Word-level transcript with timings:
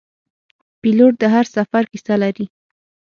پیلوټ 0.81 1.13
د 1.19 1.23
هر 1.33 1.45
سفر 1.55 1.83
کیسه 1.91 2.15
لري. 2.23 2.45